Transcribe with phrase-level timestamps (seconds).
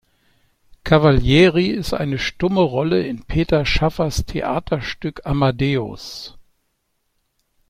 [0.83, 6.39] Cavalieri ist eine stumme Rolle in Peter Shaffers Theaterstück "Amadeus".